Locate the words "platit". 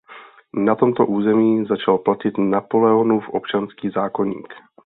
1.97-2.37